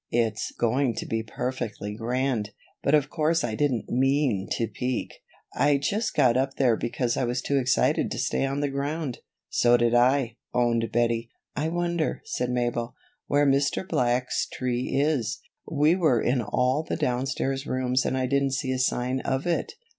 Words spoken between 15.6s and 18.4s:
We were in all the downstairs rooms and I